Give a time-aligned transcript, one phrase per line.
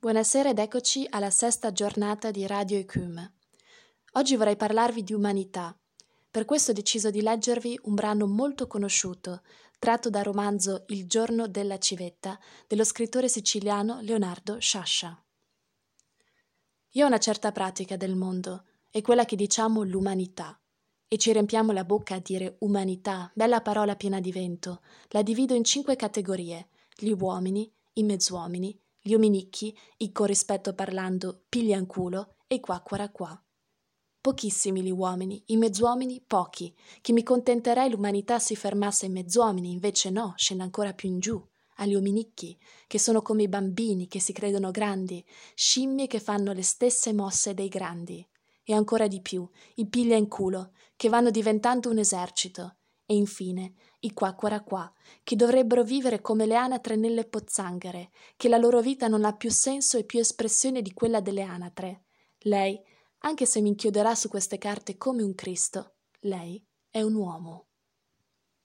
[0.00, 3.38] Buonasera ed eccoci alla sesta giornata di Radio Ecume.
[4.12, 5.76] Oggi vorrei parlarvi di umanità.
[6.30, 9.42] Per questo ho deciso di leggervi un brano molto conosciuto,
[9.76, 12.38] tratto dal romanzo Il giorno della civetta
[12.68, 15.20] dello scrittore siciliano Leonardo Sciascia.
[16.90, 20.56] Io ho una certa pratica del mondo, è quella che diciamo l'umanità.
[21.08, 24.80] E ci riempiamo la bocca a dire umanità, bella parola piena di vento.
[25.08, 32.34] La divido in cinque categorie: gli uomini, i mezzuomini, gli ominicchi, i corrispetto parlando piglianculo
[32.46, 33.40] e i quacquara qua.
[34.20, 40.10] Pochissimi gli uomini, i mezzuomini pochi, che mi contenterei l'umanità si fermasse ai mezzuomini, invece
[40.10, 41.42] no, scende ancora più in giù,
[41.76, 46.62] agli ominicchi, che sono come i bambini che si credono grandi, scimmie che fanno le
[46.62, 48.26] stesse mosse dei grandi.
[48.64, 52.76] E ancora di più, i piglia in culo, che vanno diventando un esercito,
[53.10, 54.92] e infine i quacquara qua,
[55.24, 59.50] che dovrebbero vivere come le anatre nelle pozzanghere, che la loro vita non ha più
[59.50, 62.02] senso e più espressione di quella delle anatre.
[62.40, 62.78] Lei,
[63.20, 67.67] anche se mi inchioderà su queste carte come un Cristo, lei è un uomo.